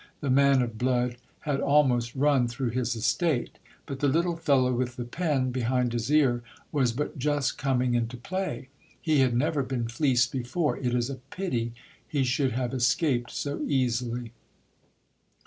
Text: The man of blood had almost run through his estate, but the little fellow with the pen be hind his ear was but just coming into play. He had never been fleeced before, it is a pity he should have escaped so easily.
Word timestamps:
The 0.19 0.31
man 0.31 0.63
of 0.63 0.79
blood 0.79 1.17
had 1.41 1.59
almost 1.59 2.15
run 2.15 2.47
through 2.47 2.71
his 2.71 2.95
estate, 2.95 3.59
but 3.85 3.99
the 3.99 4.07
little 4.07 4.35
fellow 4.35 4.73
with 4.73 4.95
the 4.95 5.03
pen 5.05 5.51
be 5.51 5.61
hind 5.61 5.93
his 5.93 6.11
ear 6.11 6.41
was 6.71 6.91
but 6.91 7.19
just 7.19 7.59
coming 7.59 7.93
into 7.93 8.17
play. 8.17 8.69
He 8.99 9.19
had 9.19 9.35
never 9.35 9.61
been 9.61 9.87
fleeced 9.87 10.31
before, 10.31 10.75
it 10.75 10.95
is 10.95 11.11
a 11.11 11.19
pity 11.29 11.73
he 12.07 12.23
should 12.23 12.53
have 12.53 12.73
escaped 12.73 13.29
so 13.29 13.61
easily. 13.67 14.31